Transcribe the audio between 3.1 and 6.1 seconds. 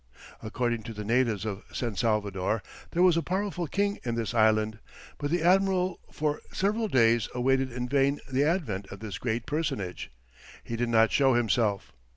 a powerful king in this island, but the admiral